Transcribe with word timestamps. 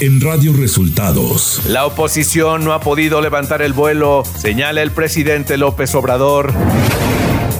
en 0.00 0.20
Radio 0.20 0.54
Resultados. 0.54 1.60
La 1.66 1.84
oposición 1.84 2.64
no 2.64 2.72
ha 2.72 2.80
podido 2.80 3.20
levantar 3.20 3.60
el 3.60 3.74
vuelo, 3.74 4.22
señala 4.38 4.80
el 4.82 4.90
presidente 4.92 5.58
López 5.58 5.94
Obrador. 5.94 6.54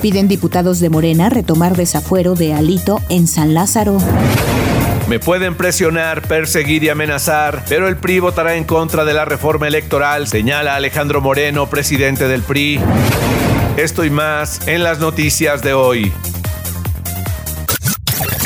Piden 0.00 0.26
diputados 0.26 0.80
de 0.80 0.88
Morena 0.88 1.28
retomar 1.28 1.76
desafuero 1.76 2.34
de 2.34 2.54
Alito 2.54 3.00
en 3.10 3.28
San 3.28 3.52
Lázaro. 3.52 3.98
Me 5.06 5.18
pueden 5.18 5.54
presionar, 5.54 6.22
perseguir 6.22 6.82
y 6.82 6.88
amenazar, 6.88 7.62
pero 7.68 7.88
el 7.88 7.96
PRI 7.96 8.20
votará 8.20 8.56
en 8.56 8.64
contra 8.64 9.04
de 9.04 9.12
la 9.12 9.26
reforma 9.26 9.68
electoral, 9.68 10.26
señala 10.26 10.76
Alejandro 10.76 11.20
Moreno, 11.20 11.68
presidente 11.68 12.26
del 12.26 12.42
PRI. 12.42 12.80
Esto 13.76 14.04
y 14.04 14.10
más 14.10 14.66
en 14.66 14.82
las 14.82 14.98
noticias 14.98 15.62
de 15.62 15.74
hoy. 15.74 16.12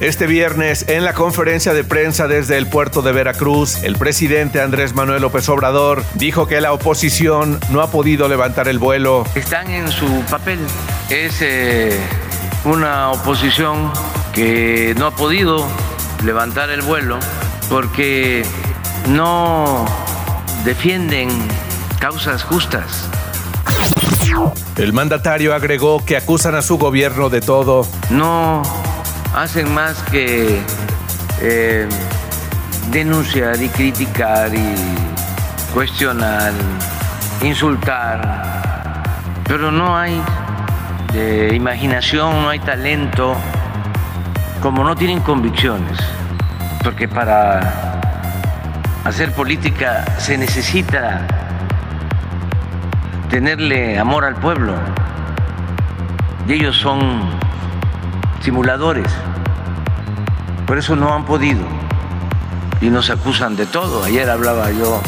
Este 0.00 0.28
viernes, 0.28 0.84
en 0.86 1.02
la 1.02 1.12
conferencia 1.12 1.74
de 1.74 1.82
prensa 1.82 2.28
desde 2.28 2.56
el 2.56 2.68
puerto 2.68 3.02
de 3.02 3.10
Veracruz, 3.10 3.82
el 3.82 3.96
presidente 3.96 4.60
Andrés 4.60 4.94
Manuel 4.94 5.22
López 5.22 5.48
Obrador 5.48 6.04
dijo 6.14 6.46
que 6.46 6.60
la 6.60 6.72
oposición 6.72 7.58
no 7.70 7.80
ha 7.80 7.90
podido 7.90 8.28
levantar 8.28 8.68
el 8.68 8.78
vuelo. 8.78 9.24
Están 9.34 9.68
en 9.70 9.90
su 9.90 10.06
papel. 10.30 10.60
Es 11.10 11.38
eh, 11.42 11.98
una 12.64 13.10
oposición 13.10 13.90
que 14.32 14.94
no 14.96 15.06
ha 15.06 15.16
podido 15.16 15.66
levantar 16.24 16.70
el 16.70 16.82
vuelo 16.82 17.18
porque 17.68 18.44
no 19.08 19.84
defienden 20.64 21.28
causas 21.98 22.44
justas. 22.44 23.10
El 24.76 24.92
mandatario 24.92 25.54
agregó 25.54 26.04
que 26.04 26.16
acusan 26.16 26.54
a 26.54 26.62
su 26.62 26.78
gobierno 26.78 27.30
de 27.30 27.40
todo. 27.40 27.84
No 28.10 28.62
hacen 29.38 29.72
más 29.72 30.02
que 30.10 30.60
eh, 31.40 31.88
denunciar 32.90 33.62
y 33.62 33.68
criticar 33.68 34.52
y 34.52 34.74
cuestionar, 35.72 36.52
insultar, 37.42 39.04
pero 39.44 39.70
no 39.70 39.96
hay 39.96 40.20
de 41.12 41.54
imaginación, 41.54 42.42
no 42.42 42.48
hay 42.48 42.58
talento, 42.58 43.36
como 44.60 44.82
no 44.82 44.96
tienen 44.96 45.20
convicciones, 45.20 45.98
porque 46.82 47.06
para 47.06 48.00
hacer 49.04 49.32
política 49.34 50.04
se 50.18 50.36
necesita 50.36 51.26
tenerle 53.30 54.00
amor 54.00 54.24
al 54.24 54.34
pueblo. 54.34 54.74
Y 56.48 56.54
ellos 56.54 56.76
son 56.76 57.47
simuladores, 58.40 59.10
por 60.66 60.78
eso 60.78 60.96
no 60.96 61.14
han 61.14 61.24
podido 61.24 61.62
y 62.80 62.90
nos 62.90 63.10
acusan 63.10 63.56
de 63.56 63.66
todo. 63.66 64.04
Ayer 64.04 64.28
hablaba 64.28 64.70
yo 64.70 65.00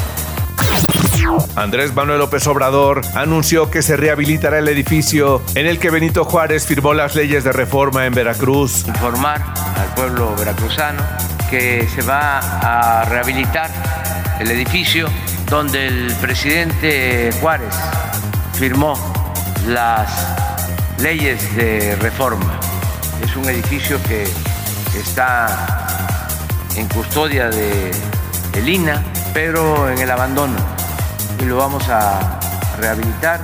Andrés 1.57 1.95
Manuel 1.95 2.19
López 2.19 2.47
Obrador 2.47 3.03
anunció 3.15 3.71
que 3.71 3.83
se 3.83 3.97
rehabilitará 3.97 4.59
el 4.59 4.69
edificio 4.69 5.43
en 5.55 5.67
el 5.67 5.79
que 5.79 5.91
Benito 5.91 6.25
Juárez 6.25 6.67
firmó 6.67 6.95
las 6.95 7.15
leyes 7.15 7.45
de 7.45 7.53
reforma 7.53 8.07
en 8.07 8.15
Veracruz. 8.15 8.87
Informar 8.87 9.43
al 9.77 9.95
pueblo 9.95 10.35
veracruzano 10.37 11.03
que 11.49 11.87
se 11.89 12.03
va 12.03 12.39
a 12.39 13.05
rehabilitar 13.05 13.71
el 14.39 14.51
edificio 14.51 15.09
donde 15.49 15.89
el 15.89 16.15
presidente 16.21 17.31
Juárez 17.41 17.75
firmó 18.55 18.95
las 19.67 20.37
leyes 21.01 21.55
de 21.57 21.97
reforma. 21.97 22.60
Es 23.23 23.37
un 23.37 23.49
edificio 23.49 24.01
que 24.03 24.25
está 24.99 26.27
en 26.77 26.89
custodia 26.89 27.49
de 27.49 27.91
el 28.55 28.69
INA, 28.69 29.03
pero 29.33 29.89
en 29.91 29.99
el 29.99 30.11
abandono 30.11 30.57
y 31.41 31.45
lo 31.45 31.57
vamos 31.57 31.89
a 31.89 32.39
rehabilitar. 32.79 33.41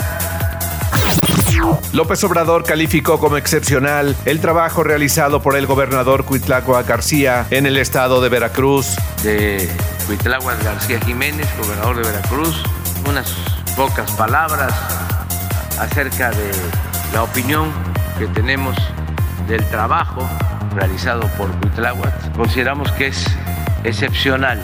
López 1.93 2.23
Obrador 2.25 2.65
calificó 2.65 3.19
como 3.19 3.39
excepcional 3.39 4.15
el 4.27 4.41
trabajo 4.41 4.83
realizado 4.85 5.41
por 5.41 5.57
el 5.57 5.67
gobernador 5.67 6.25
Cuitlagua 6.25 6.83
García 6.83 7.47
en 7.51 7.65
el 7.65 7.79
estado 7.79 8.21
de 8.21 8.29
Veracruz. 8.29 8.97
De 9.23 9.69
Cuitlagua 10.07 10.55
García 10.63 11.01
Jiménez, 11.01 11.49
gobernador 11.59 11.97
de 11.97 12.03
Veracruz, 12.03 12.63
unas 13.09 13.33
pocas 13.75 14.11
palabras 14.13 14.73
acerca 15.81 16.31
de 16.31 16.51
la 17.15 17.23
opinión 17.23 17.73
que 18.19 18.27
tenemos 18.27 18.77
del 19.47 19.65
trabajo 19.65 20.29
realizado 20.75 21.29
por 21.37 21.51
Cuitláhuac. 21.61 22.37
Consideramos 22.37 22.93
que 22.93 23.09
es 23.09 23.27
excepcional, 23.85 24.61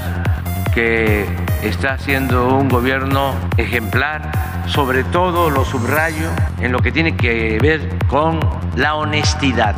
que 0.75 1.27
está 1.63 1.95
haciendo 1.95 2.57
un 2.57 2.69
gobierno 2.69 3.35
ejemplar, 3.57 4.31
sobre 4.67 5.05
todo 5.05 5.51
lo 5.51 5.65
subrayo 5.65 6.29
en 6.61 6.73
lo 6.73 6.81
que 6.81 6.93
tiene 6.93 7.17
que 7.17 7.59
ver 7.61 7.89
con 8.09 8.41
la 8.77 8.95
honestidad. 8.95 9.77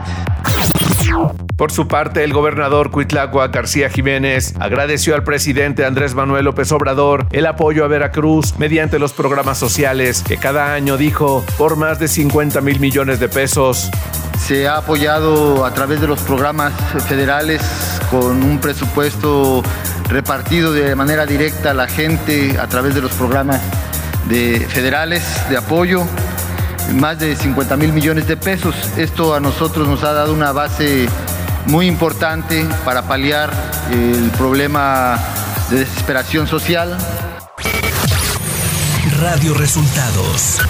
Por 1.56 1.70
su 1.70 1.86
parte, 1.86 2.24
el 2.24 2.32
gobernador 2.32 2.90
Cuitlagua 2.90 3.48
García 3.48 3.88
Jiménez 3.88 4.54
agradeció 4.58 5.14
al 5.14 5.22
presidente 5.22 5.84
Andrés 5.84 6.14
Manuel 6.14 6.46
López 6.46 6.72
Obrador 6.72 7.26
el 7.30 7.46
apoyo 7.46 7.84
a 7.84 7.88
Veracruz 7.88 8.58
mediante 8.58 8.98
los 8.98 9.12
programas 9.12 9.58
sociales 9.58 10.24
que 10.26 10.36
cada 10.36 10.74
año 10.74 10.96
dijo 10.96 11.44
por 11.56 11.76
más 11.76 12.00
de 12.00 12.08
50 12.08 12.60
mil 12.60 12.80
millones 12.80 13.20
de 13.20 13.28
pesos. 13.28 13.90
Se 14.38 14.68
ha 14.68 14.76
apoyado 14.76 15.64
a 15.64 15.72
través 15.72 16.00
de 16.00 16.06
los 16.06 16.20
programas 16.20 16.72
federales 17.08 17.62
con 18.10 18.42
un 18.42 18.58
presupuesto 18.58 19.62
repartido 20.08 20.72
de 20.72 20.94
manera 20.94 21.26
directa 21.26 21.70
a 21.70 21.74
la 21.74 21.88
gente 21.88 22.58
a 22.58 22.66
través 22.66 22.94
de 22.94 23.00
los 23.00 23.12
programas 23.12 23.60
de 24.28 24.66
federales 24.68 25.22
de 25.48 25.56
apoyo, 25.56 26.04
más 26.94 27.18
de 27.18 27.36
50 27.36 27.76
mil 27.76 27.92
millones 27.92 28.26
de 28.26 28.36
pesos. 28.36 28.74
Esto 28.96 29.34
a 29.34 29.40
nosotros 29.40 29.88
nos 29.88 30.02
ha 30.04 30.12
dado 30.12 30.32
una 30.34 30.52
base 30.52 31.08
muy 31.66 31.86
importante 31.86 32.66
para 32.84 33.02
paliar 33.02 33.50
el 33.90 34.30
problema 34.36 35.18
de 35.70 35.80
desesperación 35.80 36.46
social. 36.46 36.96
Radio 39.20 39.54
Resultados 39.54 40.60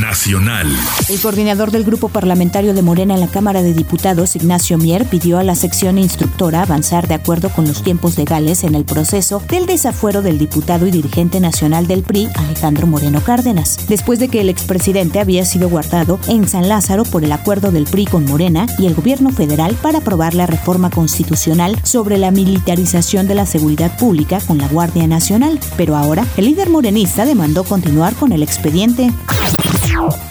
Nacional. 0.00 0.68
El 1.08 1.20
coordinador 1.20 1.70
del 1.70 1.84
grupo 1.84 2.08
parlamentario 2.08 2.74
de 2.74 2.82
Morena 2.82 3.14
en 3.14 3.20
la 3.20 3.28
Cámara 3.28 3.62
de 3.62 3.74
Diputados, 3.74 4.36
Ignacio 4.36 4.78
Mier, 4.78 5.06
pidió 5.06 5.38
a 5.38 5.44
la 5.44 5.54
sección 5.54 5.98
instructora 5.98 6.62
avanzar 6.62 7.08
de 7.08 7.14
acuerdo 7.14 7.50
con 7.50 7.66
los 7.66 7.82
tiempos 7.82 8.16
legales 8.16 8.64
en 8.64 8.74
el 8.74 8.84
proceso 8.84 9.42
del 9.48 9.66
desafuero 9.66 10.22
del 10.22 10.38
diputado 10.38 10.86
y 10.86 10.90
dirigente 10.90 11.40
nacional 11.40 11.86
del 11.86 12.02
PRI, 12.02 12.28
Alejandro 12.34 12.86
Moreno 12.86 13.20
Cárdenas, 13.20 13.78
después 13.88 14.18
de 14.18 14.28
que 14.28 14.40
el 14.40 14.48
expresidente 14.48 15.20
había 15.20 15.44
sido 15.44 15.68
guardado 15.68 16.18
en 16.28 16.48
San 16.48 16.68
Lázaro 16.68 17.04
por 17.04 17.24
el 17.24 17.32
acuerdo 17.32 17.70
del 17.70 17.84
PRI 17.84 18.06
con 18.06 18.24
Morena 18.24 18.66
y 18.78 18.86
el 18.86 18.94
gobierno 18.94 19.30
federal 19.30 19.74
para 19.82 19.98
aprobar 19.98 20.34
la 20.34 20.46
reforma 20.46 20.90
constitucional 20.90 21.78
sobre 21.82 22.18
la 22.18 22.30
militarización 22.30 23.28
de 23.28 23.34
la 23.34 23.46
seguridad 23.46 23.96
pública 23.96 24.40
con 24.40 24.58
la 24.58 24.68
Guardia 24.68 25.06
Nacional. 25.06 25.58
Pero 25.76 25.96
ahora, 25.96 26.26
el 26.36 26.46
líder 26.46 26.70
morenista 26.70 27.24
demandó 27.24 27.64
continuar 27.64 28.14
con 28.14 28.32
el 28.32 28.42
expediente. 28.42 29.10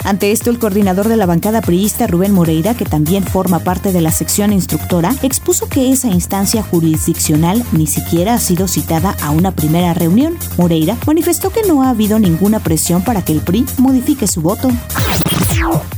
Ante 0.04 0.32
esto, 0.32 0.50
el 0.50 0.60
coordinador 0.60 1.08
de 1.08 1.18
la 1.18 1.26
bancada 1.26 1.62
priista, 1.62 2.08
Rubén 2.08 2.34
Moreira, 2.34 2.74
que 2.74 2.86
también 2.86 3.24
forma 3.24 3.60
parte 3.60 3.92
de 3.92 4.02
la 4.02 4.12
sección 4.12 4.52
instructora, 4.54 5.16
expuso 5.22 5.68
que 5.68 5.92
esa 5.92 6.08
instancia 6.08 6.64
jurisdiccional 6.64 7.64
ni 7.72 7.88
siquiera 7.88 8.34
ha 8.34 8.40
sido 8.40 8.68
citada 8.68 9.16
a 9.22 9.32
una 9.32 9.52
primera 9.52 9.94
reunión. 9.94 10.38
Moreira 10.58 10.98
manifestó 11.06 11.50
que 11.50 11.64
no 11.64 11.84
ha 11.84 11.90
habido 11.90 12.20
ninguna 12.20 12.60
presión 12.60 13.04
para 13.04 13.22
que 13.22 13.34
el 13.34 13.42
PRI 13.42 13.66
modifique 13.78 14.28
su 14.28 14.42
voto. 14.42 14.70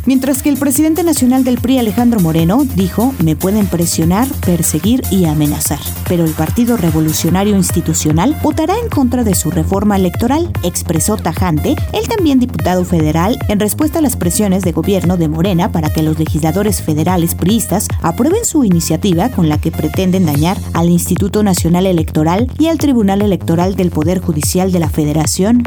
Mientras 0.05 0.43
que 0.43 0.49
el 0.49 0.57
presidente 0.57 1.03
nacional 1.03 1.43
del 1.43 1.59
PRI, 1.59 1.79
Alejandro 1.79 2.19
Moreno, 2.19 2.65
dijo, 2.75 3.13
me 3.23 3.35
pueden 3.35 3.67
presionar, 3.67 4.27
perseguir 4.45 5.01
y 5.11 5.25
amenazar, 5.25 5.79
pero 6.09 6.25
el 6.25 6.31
Partido 6.31 6.75
Revolucionario 6.75 7.55
Institucional 7.55 8.37
votará 8.43 8.75
en 8.77 8.89
contra 8.89 9.23
de 9.23 9.33
su 9.33 9.49
reforma 9.49 9.95
electoral, 9.95 10.51
expresó 10.63 11.15
tajante 11.15 11.75
el 11.93 12.07
también 12.07 12.39
diputado 12.39 12.83
federal 12.83 13.39
en 13.47 13.59
respuesta 13.59 13.99
a 13.99 14.01
las 14.01 14.17
presiones 14.17 14.63
de 14.63 14.73
gobierno 14.73 15.17
de 15.17 15.29
Morena 15.29 15.71
para 15.71 15.89
que 15.89 16.03
los 16.03 16.19
legisladores 16.19 16.81
federales 16.81 17.35
priistas 17.35 17.87
aprueben 18.01 18.45
su 18.45 18.63
iniciativa 18.65 19.29
con 19.29 19.47
la 19.47 19.57
que 19.57 19.71
pretenden 19.71 20.25
dañar 20.25 20.57
al 20.73 20.89
Instituto 20.89 21.43
Nacional 21.43 21.85
Electoral 21.85 22.51
y 22.59 22.67
al 22.67 22.77
Tribunal 22.77 23.21
Electoral 23.21 23.75
del 23.75 23.89
Poder 23.89 24.19
Judicial 24.19 24.71
de 24.71 24.79
la 24.79 24.89
Federación. 24.89 25.63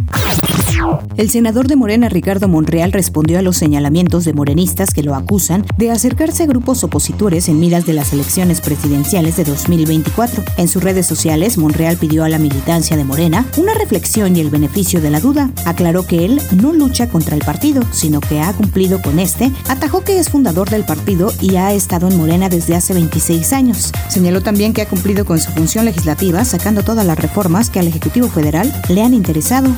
El 1.17 1.31
senador 1.31 1.67
de 1.67 1.77
Morena, 1.77 2.09
Ricardo 2.11 2.47
Monreal, 2.47 2.93
respondió 2.93 3.39
a 3.39 3.43
los 3.43 3.57
señalamientos 3.57 4.25
de 4.25 4.35
morenistas 4.35 4.93
que 4.93 5.03
lo 5.03 5.15
acusan 5.15 5.65
de 5.79 5.91
acercarse 5.91 6.43
a 6.43 6.47
grupos 6.47 6.85
opositores 6.85 7.49
en 7.49 7.59
miras 7.59 7.87
de 7.87 7.95
las 7.95 8.13
elecciones 8.13 8.61
presidenciales 8.61 9.37
de 9.37 9.45
2024. 9.45 10.45
En 10.59 10.69
sus 10.69 10.83
redes 10.83 11.07
sociales, 11.07 11.57
Monreal 11.57 11.97
pidió 11.97 12.25
a 12.25 12.29
la 12.29 12.39
militancia 12.39 12.97
de 12.97 13.05
Morena 13.05 13.47
una 13.57 13.73
reflexión 13.73 14.37
y 14.37 14.41
el 14.41 14.51
beneficio 14.51 15.01
de 15.01 15.11
la 15.11 15.21
duda. 15.21 15.51
Aclaró 15.65 16.07
que 16.07 16.27
él 16.27 16.41
no 16.55 16.73
lucha 16.75 17.09
contra 17.09 17.35
el 17.35 17.45
partido, 17.45 17.83
sino 17.93 18.21
que 18.21 18.41
ha 18.43 18.53
cumplido 18.53 19.01
con 19.01 19.19
este. 19.19 19.51
Atajó 19.69 20.03
que 20.03 20.19
es 20.19 20.29
fundador 20.29 20.69
del 20.69 20.85
partido 20.85 21.33
y 21.41 21.57
ha 21.57 21.73
estado 21.73 22.09
en 22.09 22.17
Morena 22.19 22.49
desde 22.49 22.77
hace 22.77 22.93
26 22.93 23.53
años. 23.55 23.93
Señaló 24.09 24.43
también 24.43 24.75
que 24.75 24.83
ha 24.83 24.89
cumplido 24.89 25.25
con 25.25 25.41
su 25.41 25.51
función 25.53 25.87
legislativa, 25.87 26.45
sacando 26.45 26.83
todas 26.83 27.07
las 27.07 27.19
reformas 27.19 27.71
que 27.71 27.81
al 27.81 27.89
Ejecutivo 27.89 28.29
Federal 28.29 28.73
le 28.89 29.03
han 29.03 29.15
interesado. 29.15 29.71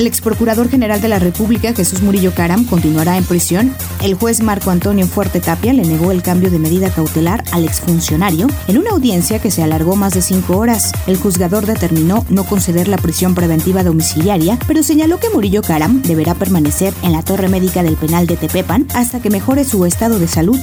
El 0.00 0.06
ex 0.06 0.22
procurador 0.22 0.70
general 0.70 1.02
de 1.02 1.08
la 1.08 1.18
República, 1.18 1.74
Jesús 1.74 2.00
Murillo 2.00 2.32
Caram, 2.34 2.64
continuará 2.64 3.18
en 3.18 3.24
prisión. 3.24 3.76
El 4.02 4.14
juez 4.14 4.40
Marco 4.40 4.70
Antonio 4.70 5.06
Fuerte 5.06 5.40
Tapia 5.40 5.74
le 5.74 5.82
negó 5.82 6.10
el 6.10 6.22
cambio 6.22 6.50
de 6.50 6.58
medida 6.58 6.88
cautelar 6.88 7.44
al 7.52 7.64
exfuncionario 7.64 8.46
en 8.66 8.78
una 8.78 8.92
audiencia 8.92 9.40
que 9.40 9.50
se 9.50 9.62
alargó 9.62 9.96
más 9.96 10.14
de 10.14 10.22
cinco 10.22 10.56
horas. 10.56 10.92
El 11.06 11.18
juzgador 11.18 11.66
determinó 11.66 12.24
no 12.30 12.44
conceder 12.44 12.88
la 12.88 12.96
prisión 12.96 13.34
preventiva 13.34 13.82
domiciliaria, 13.82 14.58
pero 14.66 14.82
señaló 14.82 15.20
que 15.20 15.28
Murillo 15.28 15.60
Caram 15.60 16.00
deberá 16.00 16.34
permanecer 16.34 16.94
en 17.02 17.12
la 17.12 17.22
torre 17.22 17.50
médica 17.50 17.82
del 17.82 17.98
penal 17.98 18.26
de 18.26 18.38
Tepepan 18.38 18.86
hasta 18.94 19.20
que 19.20 19.28
mejore 19.28 19.64
su 19.64 19.84
estado 19.84 20.18
de 20.18 20.28
salud. 20.28 20.58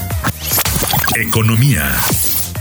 Economía. 1.15 1.95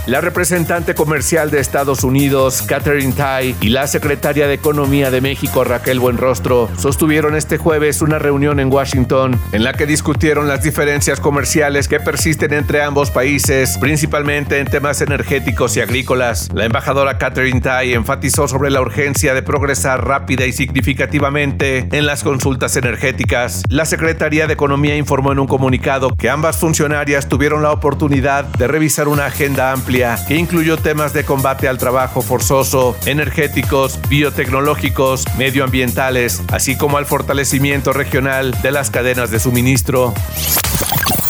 La 0.06 0.20
representante 0.20 0.94
comercial 0.94 1.50
de 1.50 1.58
Estados 1.58 2.04
Unidos, 2.04 2.62
Catherine 2.62 3.12
Tai, 3.12 3.56
y 3.60 3.70
la 3.70 3.88
secretaria 3.88 4.46
de 4.46 4.54
Economía 4.54 5.10
de 5.10 5.20
México, 5.20 5.64
Raquel 5.64 5.98
Buenrostro, 5.98 6.70
sostuvieron 6.78 7.34
este 7.34 7.58
jueves 7.58 8.02
una 8.02 8.20
reunión 8.20 8.60
en 8.60 8.72
Washington 8.72 9.36
en 9.50 9.64
la 9.64 9.72
que 9.72 9.84
discutieron 9.84 10.46
las 10.46 10.62
diferencias 10.62 11.18
comerciales 11.18 11.88
que 11.88 11.98
persisten 11.98 12.52
entre 12.52 12.84
ambos 12.84 13.10
países, 13.10 13.78
principalmente 13.78 14.60
en 14.60 14.68
temas 14.68 15.00
energéticos 15.00 15.76
y 15.76 15.80
agrícolas. 15.80 16.50
La 16.54 16.66
embajadora 16.66 17.18
Catherine 17.18 17.60
Tai 17.60 17.92
enfatizó 17.92 18.46
sobre 18.46 18.70
la 18.70 18.82
urgencia 18.82 19.34
de 19.34 19.42
progresar 19.42 20.06
rápida 20.06 20.46
y 20.46 20.52
significativamente 20.52 21.88
en 21.90 22.06
las 22.06 22.22
consultas 22.22 22.76
energéticas. 22.76 23.64
La 23.68 23.84
Secretaría 23.84 24.46
de 24.46 24.52
Economía 24.52 24.96
informó 24.96 25.32
en 25.32 25.40
un 25.40 25.48
comunicado 25.48 26.10
que 26.16 26.30
ambas 26.30 26.58
funcionarias 26.58 27.28
tuvieron 27.28 27.64
la 27.64 27.72
oportunidad 27.72 28.44
de 28.44 28.68
revisar 28.68 29.08
una 29.08 29.26
agenda 29.26 29.72
amplia 29.72 29.95
que 30.28 30.37
incluyó 30.37 30.76
temas 30.76 31.14
de 31.14 31.25
combate 31.25 31.69
al 31.69 31.78
trabajo 31.78 32.20
forzoso, 32.20 32.98
energéticos, 33.06 33.98
biotecnológicos, 34.10 35.25
medioambientales, 35.38 36.43
así 36.52 36.76
como 36.76 36.98
al 36.98 37.06
fortalecimiento 37.06 37.94
regional 37.94 38.50
de 38.60 38.72
las 38.72 38.90
cadenas 38.90 39.31
de 39.31 39.40
suministro. 39.40 40.12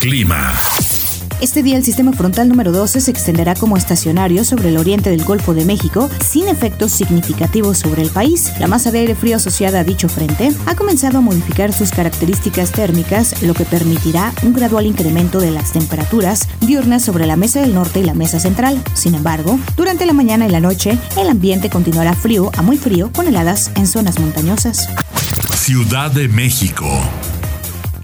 Clima. 0.00 0.52
Este 1.38 1.62
día 1.62 1.76
el 1.76 1.84
sistema 1.84 2.12
frontal 2.12 2.48
número 2.48 2.72
12 2.72 2.98
se 2.98 3.10
extenderá 3.10 3.54
como 3.54 3.76
estacionario 3.76 4.42
sobre 4.42 4.70
el 4.70 4.78
oriente 4.78 5.10
del 5.10 5.22
Golfo 5.22 5.52
de 5.52 5.66
México 5.66 6.08
sin 6.24 6.48
efectos 6.48 6.92
significativos 6.92 7.76
sobre 7.76 8.00
el 8.00 8.08
país. 8.08 8.54
La 8.58 8.68
masa 8.68 8.90
de 8.90 9.00
aire 9.00 9.14
frío 9.14 9.36
asociada 9.36 9.80
a 9.80 9.84
dicho 9.84 10.08
frente 10.08 10.50
ha 10.64 10.74
comenzado 10.74 11.18
a 11.18 11.20
modificar 11.20 11.74
sus 11.74 11.90
características 11.90 12.72
térmicas, 12.72 13.42
lo 13.42 13.52
que 13.52 13.66
permitirá 13.66 14.32
un 14.44 14.54
gradual 14.54 14.86
incremento 14.86 15.38
de 15.38 15.50
las 15.50 15.72
temperaturas 15.72 16.48
diurnas 16.60 17.04
sobre 17.04 17.26
la 17.26 17.36
mesa 17.36 17.60
del 17.60 17.74
norte 17.74 18.00
y 18.00 18.04
la 18.04 18.14
mesa 18.14 18.40
central. 18.40 18.82
Sin 18.94 19.14
embargo, 19.14 19.58
durante 19.76 20.06
la 20.06 20.14
mañana 20.14 20.46
y 20.46 20.50
la 20.50 20.60
noche, 20.60 20.98
el 21.18 21.28
ambiente 21.28 21.68
continuará 21.68 22.14
frío 22.14 22.50
a 22.56 22.62
muy 22.62 22.78
frío 22.78 23.12
con 23.12 23.28
heladas 23.28 23.70
en 23.74 23.86
zonas 23.86 24.18
montañosas. 24.18 24.88
Ciudad 25.54 26.10
de 26.10 26.28
México. 26.28 26.86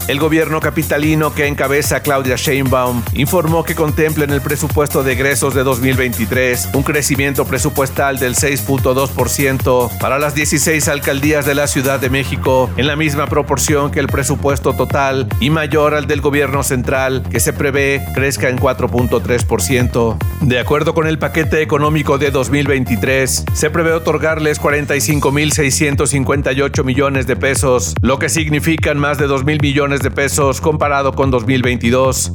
El 0.08 0.18
gobierno 0.18 0.58
capitalino 0.58 1.32
que 1.32 1.46
encabeza 1.46 2.02
Claudia 2.02 2.34
Sheinbaum 2.34 3.04
informó 3.14 3.62
que 3.62 3.76
contempla 3.76 4.24
en 4.24 4.30
el 4.30 4.40
presupuesto 4.40 5.04
de 5.04 5.12
egresos 5.12 5.54
de 5.54 5.62
2023 5.62 6.70
un 6.74 6.82
crecimiento 6.82 7.44
presupuestal 7.44 8.18
del 8.18 8.34
6.2% 8.34 9.98
para 9.98 10.18
las 10.18 10.34
16 10.34 10.88
alcaldías 10.88 11.46
de 11.46 11.54
la 11.54 11.68
Ciudad 11.68 12.00
de 12.00 12.10
México, 12.10 12.68
en 12.76 12.88
la 12.88 12.96
misma 12.96 13.28
proporción 13.28 13.92
que 13.92 14.00
el 14.00 14.08
presupuesto 14.08 14.72
total 14.72 15.28
y 15.38 15.50
mayor 15.50 15.94
al 15.94 16.08
del 16.08 16.20
gobierno 16.20 16.64
central, 16.64 17.22
que 17.30 17.38
se 17.38 17.52
prevé 17.52 18.04
crezca 18.12 18.48
en 18.48 18.58
4.3%. 18.58 20.16
De 20.40 20.58
acuerdo 20.58 20.94
con 20.94 21.06
el 21.06 21.20
paquete 21.20 21.62
económico 21.62 22.18
de 22.18 22.32
2023, 22.32 23.44
se 23.52 23.70
prevé 23.70 23.92
otorgarles 23.92 24.60
45.658 24.60 26.82
millones 26.82 27.28
de 27.28 27.36
pesos, 27.36 27.94
lo 28.02 28.18
que 28.18 28.28
significan 28.28 28.98
más 28.98 29.18
de 29.18 29.28
2.000 29.28 29.62
millones 29.62 29.91
de 30.00 30.10
pesos 30.10 30.60
comparado 30.60 31.12
con 31.12 31.30
2022. 31.30 32.32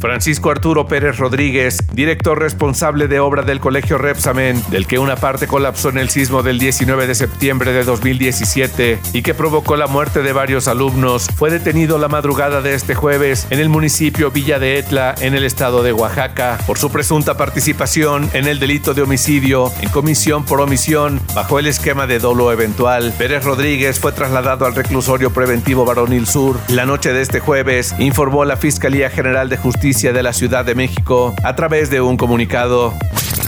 Francisco 0.00 0.50
Arturo 0.50 0.86
Pérez 0.86 1.18
Rodríguez, 1.18 1.78
director 1.92 2.38
responsable 2.38 3.06
de 3.06 3.20
obra 3.20 3.42
del 3.42 3.60
Colegio 3.60 3.98
Repsamen, 3.98 4.62
del 4.70 4.86
que 4.86 4.98
una 4.98 5.16
parte 5.16 5.46
colapsó 5.46 5.90
en 5.90 5.98
el 5.98 6.08
sismo 6.08 6.42
del 6.42 6.58
19 6.58 7.06
de 7.06 7.14
septiembre 7.14 7.72
de 7.72 7.84
2017 7.84 8.98
y 9.12 9.22
que 9.22 9.34
provocó 9.34 9.76
la 9.76 9.86
muerte 9.86 10.22
de 10.22 10.32
varios 10.32 10.68
alumnos, 10.68 11.28
fue 11.36 11.50
detenido 11.50 11.98
la 11.98 12.08
madrugada 12.08 12.62
de 12.62 12.74
este 12.74 12.94
jueves 12.94 13.46
en 13.50 13.60
el 13.60 13.68
municipio 13.68 14.30
Villa 14.30 14.58
de 14.58 14.78
Etla, 14.78 15.14
en 15.20 15.34
el 15.34 15.44
estado 15.44 15.82
de 15.82 15.92
Oaxaca, 15.92 16.58
por 16.66 16.78
su 16.78 16.90
presunta 16.90 17.36
participación 17.36 18.30
en 18.32 18.46
el 18.46 18.58
delito 18.58 18.94
de 18.94 19.02
homicidio 19.02 19.70
en 19.82 19.90
comisión 19.90 20.44
por 20.44 20.60
omisión 20.60 21.20
bajo 21.34 21.58
el 21.58 21.66
esquema 21.66 22.06
de 22.06 22.18
dolo 22.18 22.52
eventual. 22.52 23.12
Pérez 23.18 23.44
Rodríguez 23.44 24.00
fue 24.00 24.12
trasladado 24.12 24.64
al 24.64 24.74
reclusorio 24.74 25.30
preventivo 25.30 25.84
Varonil 25.84 26.26
Sur. 26.26 26.58
La 26.68 26.86
noche 26.86 27.12
de 27.12 27.20
este 27.20 27.40
jueves, 27.40 27.94
informó 27.98 28.46
la 28.46 28.56
Fiscalía 28.56 29.10
General 29.10 29.49
de 29.50 29.58
Justicia 29.58 30.12
de 30.14 30.22
la 30.22 30.32
Ciudad 30.32 30.64
de 30.64 30.74
México 30.74 31.34
a 31.44 31.54
través 31.54 31.90
de 31.90 32.00
un 32.00 32.16
comunicado. 32.16 32.94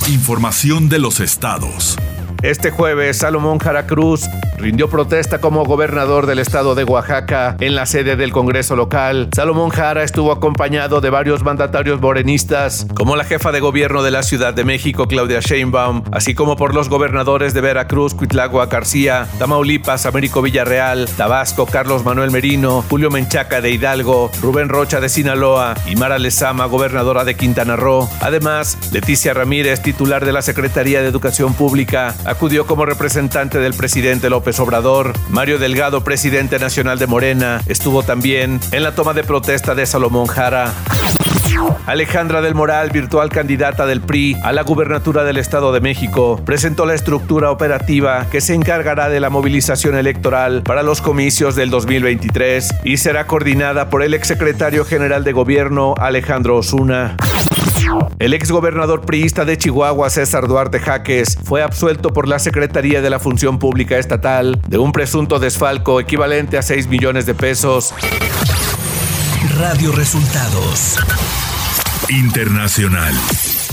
Información 0.09 0.89
de 0.89 0.99
los 0.99 1.21
estados. 1.21 1.97
Este 2.43 2.73
jueves, 2.73 3.19
Salomón 3.19 3.61
Jara 3.61 3.87
Cruz 3.87 4.29
rindió 4.59 4.89
protesta 4.89 5.41
como 5.41 5.65
gobernador 5.65 6.27
del 6.27 6.41
estado 6.41 6.75
de 6.75 6.83
Oaxaca 6.85 7.57
en 7.61 7.75
la 7.75 7.87
sede 7.87 8.17
del 8.17 8.33
Congreso 8.33 8.75
local. 8.75 9.29
Salomón 9.35 9.71
Jara 9.71 10.03
estuvo 10.03 10.33
acompañado 10.33 11.01
de 11.01 11.11
varios 11.11 11.45
mandatarios 11.45 12.01
morenistas, 12.01 12.87
como 12.95 13.15
la 13.15 13.25
jefa 13.25 13.53
de 13.53 13.61
gobierno 13.61 14.03
de 14.03 14.11
la 14.11 14.25
Ciudad 14.25 14.55
de 14.55 14.65
México, 14.65 15.07
Claudia 15.07 15.39
Sheinbaum, 15.41 16.03
así 16.11 16.35
como 16.35 16.57
por 16.57 16.75
los 16.75 16.89
gobernadores 16.89 17.55
de 17.55 17.61
Veracruz, 17.61 18.15
Cuitlagua 18.15 18.67
García, 18.67 19.29
Tamaulipas, 19.39 20.07
Américo 20.07 20.43
Villarreal, 20.43 21.09
Tabasco, 21.17 21.67
Carlos 21.67 22.05
Manuel 22.05 22.33
Merino, 22.33 22.85
Julio 22.89 23.11
Menchaca 23.11 23.61
de 23.61 23.71
Hidalgo, 23.71 24.31
Rubén 24.41 24.69
Rocha 24.69 25.01
de 25.01 25.09
Sinaloa 25.09 25.75
y 25.87 25.95
Mara 25.95 26.19
Lezama, 26.19 26.67
gobernadora 26.67 27.25
de 27.25 27.37
Quintana 27.37 27.77
Roo. 27.77 28.09
Además, 28.21 28.79
Leticia 28.93 29.33
Ramírez, 29.33 29.81
titular 29.81 30.25
de 30.25 30.33
la 30.33 30.43
Secretaría 30.43 31.03
de 31.03 31.09
Educación 31.09 31.55
Pública, 31.55 32.15
acudió 32.33 32.67
como 32.67 32.87
representante 32.87 33.59
del 33.59 33.75
presidente 33.75 34.29
López 34.29 34.59
Obrador. 34.59 35.13
Mario 35.29 35.59
Delgado, 35.59 36.03
presidente 36.03 36.59
nacional 36.59 36.99
de 36.99 37.07
Morena, 37.07 37.61
estuvo 37.67 38.03
también 38.03 38.59
en 38.73 38.83
la 38.83 38.95
toma 38.95 39.13
de 39.13 39.23
protesta 39.23 39.75
de 39.75 39.87
Salomón 39.87 40.27
Jara. 40.27 40.73
Alejandra 41.87 42.41
del 42.41 42.55
Moral, 42.55 42.91
virtual 42.91 43.29
candidata 43.29 43.87
del 43.87 44.01
PRI 44.01 44.37
a 44.43 44.53
la 44.53 44.63
gubernatura 44.63 45.25
del 45.25 45.37
Estado 45.37 45.73
de 45.73 45.81
México, 45.81 46.41
presentó 46.45 46.87
la 46.87 46.95
estructura 46.95 47.51
operativa 47.51 48.27
que 48.31 48.41
se 48.41 48.55
encargará 48.55 49.09
de 49.09 49.21
la 49.21 49.31
movilización 49.31 49.97
electoral 49.97 50.63
para 50.63 50.83
los 50.83 51.03
comicios 51.03 51.55
del 51.55 51.71
2023 51.71 52.77
y 52.85 52.97
será 52.97 53.27
coordinada 53.27 53.91
por 53.91 54.03
el 54.03 54.15
exsecretario 54.15 54.85
general 54.85 55.25
de 55.25 55.33
gobierno 55.33 55.95
Alejandro 55.99 56.57
Osuna. 56.57 57.17
El 58.19 58.35
exgobernador 58.35 59.03
priista 59.03 59.45
de 59.45 59.59
Chihuahua, 59.59 60.11
César 60.11 60.47
Duarte 60.47 60.79
Jaques, 60.79 61.39
fue 61.45 61.63
absuelto 61.63 62.11
por 62.11 62.29
la 62.29 62.39
Secretaría 62.39 63.03
de 63.03 63.11
la 63.11 63.19
Función 63.19 63.59
Pública 63.59 63.99
Estatal 63.99 64.61
de 64.69 64.79
un 64.79 64.93
presunto 64.93 65.39
desfalco 65.39 66.01
equivalente 66.01 66.59
a 66.59 66.63
6 66.63 66.87
millones 66.89 67.27
de 67.27 67.35
pesos. 67.35 67.95
Radio 69.59 69.93
Resultados. 69.93 70.99
Internacional. 72.09 73.13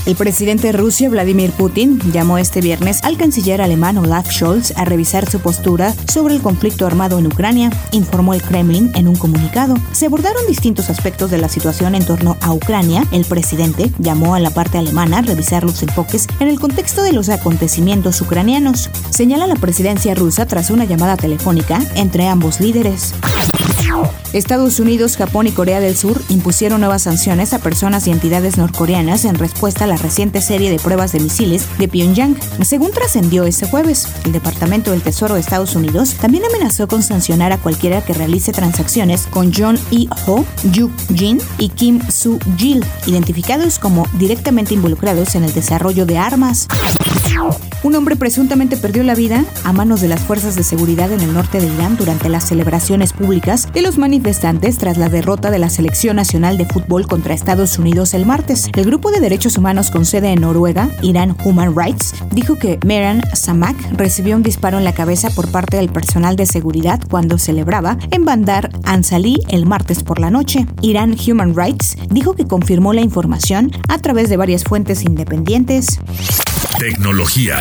El 0.06 0.16
presidente 0.16 0.68
de 0.68 0.74
Rusia, 0.74 1.10
Vladimir 1.10 1.52
Putin, 1.52 2.00
llamó 2.12 2.38
este 2.38 2.62
viernes 2.62 3.00
al 3.04 3.18
canciller 3.18 3.62
alemán 3.62 3.98
Olaf 3.98 4.32
Scholz 4.32 4.74
a 4.76 4.86
revisar 4.86 5.30
su 5.30 5.40
postura 5.40 5.94
sobre 6.12 6.34
el 6.34 6.42
conflicto 6.42 6.88
armado 6.88 7.20
en 7.20 7.28
Ucrania, 7.28 7.70
informó 7.92 8.34
el 8.34 8.42
Kremlin 8.42 8.92
en 8.96 9.08
un 9.08 9.16
comunicado. 9.16 9.76
Se 9.92 10.08
abordaron 10.08 10.46
distintos 10.48 10.90
aspectos 10.90 11.30
de 11.30 11.38
la 11.38 11.50
situación 11.50 11.96
en 11.96 12.06
torno 12.06 12.38
a 12.42 12.54
Ucrania. 12.54 13.06
El 13.12 13.26
presidente 13.26 13.92
llamó 14.00 14.36
a 14.36 14.40
la 14.40 14.50
parte 14.50 14.78
alemana 14.78 15.20
a 15.20 15.22
revisar 15.22 15.64
los 15.64 15.84
enfoques 15.84 16.28
en 16.40 16.48
el 16.48 16.60
contexto 16.60 17.04
de 17.04 17.14
los 17.14 17.30
acontecimientos 17.30 18.22
ucranianos. 18.22 18.90
Señala 19.10 19.48
la 19.48 19.56
presidencia 19.56 20.16
rusa 20.16 20.46
tras 20.46 20.70
una 20.70 20.86
llamada 20.86 21.18
telefónica 21.18 21.80
entre 21.96 22.28
ambos 22.28 22.60
líderes. 22.60 23.14
Estados 24.34 24.80
Unidos, 24.80 25.18
Japón 25.18 25.48
y 25.48 25.52
Corea 25.52 25.80
del 25.80 25.98
Sur 25.98 26.22
impusieron 26.30 26.82
nuevas 26.82 27.04
sanciones 27.04 27.54
a 27.54 27.60
personas 27.60 28.06
y 28.06 28.12
entidades 28.12 28.58
norcoreanas 28.58 29.26
en 29.26 29.34
respuesta 29.36 29.86
a 29.86 29.88
la 29.88 29.98
reciente 29.98 30.40
serie 30.40 30.70
de 30.70 30.78
pruebas 30.78 31.12
de 31.12 31.20
misiles 31.20 31.66
de 31.80 31.88
Pyongyang. 31.88 32.38
Según 32.62 32.92
trascendió 32.92 33.46
ese 33.46 33.66
jueves, 33.66 34.08
el 34.26 34.32
Departamento 34.32 34.92
del 34.92 35.02
Tesoro 35.02 35.34
de 35.34 35.42
Estados 35.42 35.76
Unidos 35.76 36.14
también 36.22 36.44
amenazó 36.46 36.88
con 36.88 37.02
sancionar 37.02 37.52
a 37.52 37.58
cualquiera 37.58 38.04
que 38.04 38.14
realice 38.14 38.52
transacciones 38.52 39.26
con 39.26 39.52
John 39.52 39.80
E. 39.92 40.06
Ho, 40.28 40.46
Yu 40.72 40.92
Jin 41.16 41.42
y 41.58 41.70
Kim 41.70 42.00
Soo-gil, 42.08 42.86
identificados 43.08 43.80
como 43.80 44.06
directamente 44.20 44.76
involucrados 44.76 45.34
en 45.34 45.44
el 45.44 45.54
desarrollo 45.54 46.06
de 46.06 46.20
armas. 46.20 46.68
Un 47.82 47.96
hombre 47.96 48.18
presuntamente 48.18 48.76
perdió 48.76 49.04
la 49.04 49.16
vida 49.16 49.46
a 49.64 49.72
manos 49.72 50.02
de 50.02 50.10
las 50.10 50.20
fuerzas 50.22 50.56
de 50.56 50.64
seguridad 50.64 51.12
en 51.14 51.22
el 51.22 51.34
norte 51.34 51.62
de 51.62 51.68
Irán 51.68 51.96
durante 51.96 52.28
las 52.28 52.46
celebraciones 52.46 53.14
públicas 53.14 53.70
de 53.74 53.82
los 53.82 53.98
manifestantes 53.98 54.19
tras 54.22 54.98
la 54.98 55.10
derrota 55.10 55.50
de 55.50 55.60
la 55.60 55.70
Selección 55.70 56.18
Nacional 56.18 56.58
de 56.58 56.66
Fútbol 56.66 57.08
contra 57.08 57.34
Estados 57.34 57.80
Unidos 57.80 58.14
el 58.14 58.26
martes. 58.26 58.70
El 58.76 58.86
grupo 58.86 59.12
de 59.12 59.20
derechos 59.20 59.58
humanos 59.58 59.92
con 59.92 60.06
sede 60.06 60.34
en 60.34 60.42
Noruega, 60.42 60.90
Iran 61.02 61.36
Human 61.46 61.74
Rights, 61.76 62.14
dijo 62.32 62.56
que 62.58 62.80
Meran 62.86 63.22
Samak 63.34 63.78
recibió 63.94 64.36
un 64.36 64.44
disparo 64.44 64.78
en 64.78 64.84
la 64.84 64.94
cabeza 64.94 65.30
por 65.30 65.52
parte 65.52 65.78
del 65.78 65.90
personal 65.90 66.36
de 66.36 66.46
seguridad 66.46 67.00
cuando 67.10 67.38
celebraba 67.38 67.98
en 68.12 68.26
Bandar 68.26 68.70
Ansali 68.84 69.38
el 69.50 69.66
martes 69.66 70.04
por 70.04 70.20
la 70.20 70.30
noche. 70.30 70.66
Iran 70.82 71.16
Human 71.16 71.56
Rights 71.56 71.98
dijo 72.10 72.34
que 72.34 72.46
confirmó 72.46 72.94
la 72.94 73.02
información 73.02 73.72
a 73.88 74.00
través 74.00 74.30
de 74.30 74.38
varias 74.38 74.64
fuentes 74.64 75.04
independientes. 75.04 76.00
Tecnología. 76.78 77.58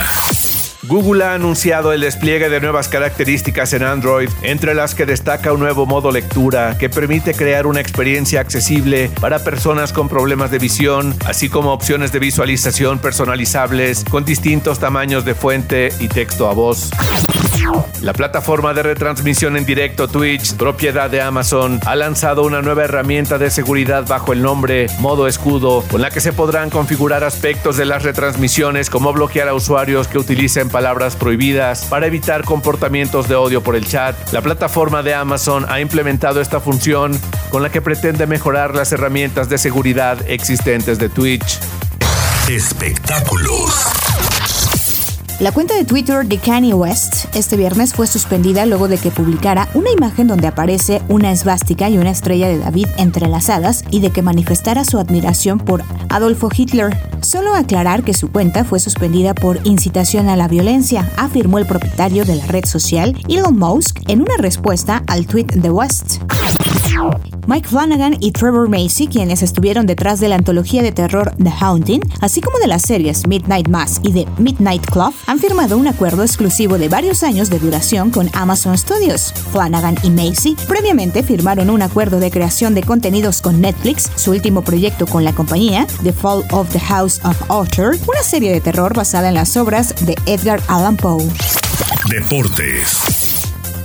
Google 0.88 1.22
ha 1.22 1.34
anunciado 1.34 1.92
el 1.92 2.00
despliegue 2.00 2.48
de 2.48 2.60
nuevas 2.62 2.88
características 2.88 3.74
en 3.74 3.82
Android, 3.82 4.30
entre 4.40 4.74
las 4.74 4.94
que 4.94 5.04
destaca 5.04 5.52
un 5.52 5.60
nuevo 5.60 5.84
modo 5.84 6.10
lectura 6.10 6.78
que 6.78 6.88
permite 6.88 7.34
crear 7.34 7.66
una 7.66 7.80
experiencia 7.80 8.40
accesible 8.40 9.10
para 9.20 9.44
personas 9.44 9.92
con 9.92 10.08
problemas 10.08 10.50
de 10.50 10.58
visión, 10.58 11.14
así 11.26 11.50
como 11.50 11.74
opciones 11.74 12.10
de 12.10 12.20
visualización 12.20 13.00
personalizables 13.00 14.02
con 14.04 14.24
distintos 14.24 14.78
tamaños 14.78 15.26
de 15.26 15.34
fuente 15.34 15.92
y 16.00 16.08
texto 16.08 16.48
a 16.48 16.54
voz. 16.54 16.90
La 18.02 18.12
plataforma 18.12 18.74
de 18.74 18.82
retransmisión 18.82 19.56
en 19.56 19.66
directo 19.66 20.08
Twitch, 20.08 20.54
propiedad 20.54 21.10
de 21.10 21.20
Amazon, 21.20 21.80
ha 21.84 21.96
lanzado 21.96 22.42
una 22.42 22.62
nueva 22.62 22.84
herramienta 22.84 23.38
de 23.38 23.50
seguridad 23.50 24.06
bajo 24.06 24.32
el 24.32 24.40
nombre 24.40 24.86
Modo 25.00 25.26
Escudo, 25.26 25.84
con 25.90 26.00
la 26.00 26.10
que 26.10 26.20
se 26.20 26.32
podrán 26.32 26.70
configurar 26.70 27.24
aspectos 27.24 27.76
de 27.76 27.84
las 27.84 28.04
retransmisiones 28.04 28.88
como 28.88 29.12
bloquear 29.12 29.48
a 29.48 29.54
usuarios 29.54 30.06
que 30.06 30.18
utilicen 30.18 30.68
palabras 30.68 31.16
prohibidas 31.16 31.84
para 31.86 32.06
evitar 32.06 32.44
comportamientos 32.44 33.28
de 33.28 33.34
odio 33.34 33.62
por 33.62 33.74
el 33.74 33.86
chat. 33.86 34.14
La 34.32 34.42
plataforma 34.42 35.02
de 35.02 35.14
Amazon 35.14 35.66
ha 35.68 35.80
implementado 35.80 36.40
esta 36.40 36.60
función 36.60 37.18
con 37.50 37.62
la 37.62 37.70
que 37.70 37.82
pretende 37.82 38.26
mejorar 38.26 38.74
las 38.74 38.92
herramientas 38.92 39.48
de 39.48 39.58
seguridad 39.58 40.18
existentes 40.28 40.98
de 40.98 41.08
Twitch. 41.08 41.58
Espectáculos. 42.48 44.37
La 45.40 45.52
cuenta 45.52 45.76
de 45.76 45.84
Twitter 45.84 46.26
de 46.26 46.38
Kanye 46.38 46.74
West 46.74 47.26
este 47.36 47.56
viernes 47.56 47.94
fue 47.94 48.08
suspendida 48.08 48.66
luego 48.66 48.88
de 48.88 48.98
que 48.98 49.12
publicara 49.12 49.68
una 49.74 49.88
imagen 49.90 50.26
donde 50.26 50.48
aparece 50.48 51.00
una 51.08 51.30
esvástica 51.30 51.88
y 51.88 51.96
una 51.96 52.10
estrella 52.10 52.48
de 52.48 52.58
David 52.58 52.88
entrelazadas 52.96 53.84
y 53.92 54.00
de 54.00 54.10
que 54.10 54.20
manifestara 54.20 54.84
su 54.84 54.98
admiración 54.98 55.58
por 55.58 55.84
Adolfo 56.08 56.48
Hitler. 56.52 56.96
Solo 57.20 57.54
aclarar 57.54 58.02
que 58.02 58.14
su 58.14 58.32
cuenta 58.32 58.64
fue 58.64 58.80
suspendida 58.80 59.32
por 59.32 59.60
incitación 59.62 60.28
a 60.28 60.34
la 60.34 60.48
violencia, 60.48 61.08
afirmó 61.16 61.58
el 61.58 61.66
propietario 61.66 62.24
de 62.24 62.34
la 62.34 62.46
red 62.46 62.64
social 62.64 63.16
Elon 63.28 63.56
Musk 63.56 64.00
en 64.08 64.22
una 64.22 64.36
respuesta 64.38 65.04
al 65.06 65.28
tweet 65.28 65.46
de 65.54 65.70
West. 65.70 66.20
Mike 67.46 67.68
Flanagan 67.68 68.16
y 68.20 68.32
Trevor 68.32 68.68
Macy, 68.68 69.06
quienes 69.06 69.42
estuvieron 69.42 69.86
detrás 69.86 70.20
de 70.20 70.28
la 70.28 70.36
antología 70.36 70.82
de 70.82 70.92
terror 70.92 71.34
The 71.42 71.50
Haunting, 71.60 72.02
así 72.20 72.40
como 72.40 72.58
de 72.58 72.66
las 72.66 72.82
series 72.82 73.26
Midnight 73.26 73.68
Mass 73.68 74.00
y 74.02 74.12
The 74.12 74.26
Midnight 74.38 74.84
Club, 74.90 75.14
han 75.26 75.38
firmado 75.38 75.78
un 75.78 75.86
acuerdo 75.86 76.22
exclusivo 76.22 76.78
de 76.78 76.88
varios 76.88 77.22
años 77.22 77.48
de 77.50 77.58
duración 77.58 78.10
con 78.10 78.28
Amazon 78.34 78.76
Studios. 78.76 79.32
Flanagan 79.52 79.96
y 80.02 80.10
Macy 80.10 80.56
previamente 80.68 81.22
firmaron 81.22 81.70
un 81.70 81.82
acuerdo 81.82 82.20
de 82.20 82.30
creación 82.30 82.74
de 82.74 82.82
contenidos 82.82 83.40
con 83.40 83.60
Netflix, 83.60 84.10
su 84.16 84.32
último 84.32 84.62
proyecto 84.62 85.06
con 85.06 85.24
la 85.24 85.32
compañía, 85.32 85.86
The 86.02 86.12
Fall 86.12 86.44
of 86.50 86.70
the 86.72 86.80
House 86.80 87.20
of 87.24 87.50
Usher, 87.50 87.98
una 88.06 88.22
serie 88.22 88.52
de 88.52 88.60
terror 88.60 88.94
basada 88.94 89.28
en 89.28 89.34
las 89.34 89.56
obras 89.56 89.94
de 90.04 90.16
Edgar 90.26 90.60
Allan 90.68 90.96
Poe. 90.96 91.26
Deportes. 92.10 93.27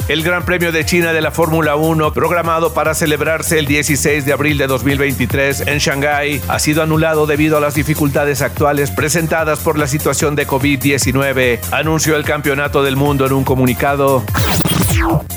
El 0.10 0.22
Gran 0.22 0.44
Premio 0.44 0.74
de 0.74 0.84
China 0.84 1.14
de 1.14 1.22
la 1.22 1.32
Fórmula 1.32 1.78
1, 1.78 2.12
programado 2.14 2.74
para 2.74 2.94
celebrarse 2.94 3.58
el 3.58 3.68
16 3.68 4.26
de 4.26 4.34
abril 4.34 4.58
de 4.58 4.68
2023 4.68 5.68
en 5.68 5.78
Shanghái, 5.78 6.42
ha 6.50 6.60
sido 6.60 6.84
anulado 6.84 7.26
debido 7.26 7.58
a 7.58 7.62
las 7.62 7.74
dificultades 7.74 8.42
actuales 8.42 8.92
presentadas 8.92 9.60
por 9.60 9.80
la 9.80 9.88
situación 9.88 10.36
de 10.36 10.46
COVID-19, 10.46 11.60
anunció 11.72 12.18
el 12.18 12.26
Campeonato 12.26 12.84
del 12.84 12.98
Mundo 12.98 13.26
en 13.26 13.32
un 13.32 13.46
comunicado. 13.46 14.26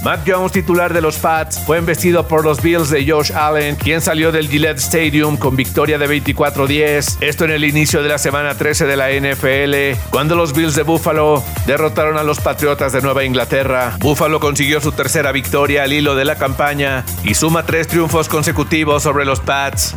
Matt 0.02 0.20
Jones, 0.26 0.52
titular 0.52 0.94
de 0.94 1.00
los 1.00 1.16
Pats, 1.16 1.58
fue 1.66 1.78
embestido 1.78 2.28
por 2.28 2.44
los 2.44 2.62
Bills 2.62 2.90
de 2.90 3.10
Josh 3.10 3.32
Allen, 3.32 3.76
quien 3.76 4.00
salió 4.00 4.30
del 4.30 4.48
Gillette 4.48 4.78
Stadium 4.78 5.36
con 5.36 5.56
victoria 5.56 5.98
de 5.98 6.08
24-10. 6.08 7.18
Esto 7.20 7.44
en 7.44 7.50
el 7.50 7.64
inicio 7.64 8.02
de 8.02 8.08
la 8.08 8.18
semana 8.18 8.56
13 8.56 8.86
de 8.86 8.96
la 8.96 9.10
NFL, 9.10 9.98
cuando 10.10 10.36
los 10.36 10.52
Bills 10.52 10.74
de 10.74 10.82
Buffalo 10.82 11.42
derrotaron 11.66 12.18
a 12.18 12.22
los 12.22 12.40
Patriotas 12.40 12.92
de 12.92 13.02
Nueva 13.02 13.24
Inglaterra. 13.24 13.96
Buffalo 13.98 14.38
consiguió 14.38 14.80
su 14.80 14.92
tercera 14.92 15.32
victoria 15.32 15.82
al 15.82 15.92
hilo 15.92 16.14
de 16.14 16.24
la 16.24 16.36
campaña 16.36 17.04
y 17.24 17.34
suma 17.34 17.64
tres 17.64 17.88
triunfos 17.88 18.28
consecutivos 18.28 19.02
sobre 19.02 19.24
los 19.24 19.40
Pats. 19.40 19.96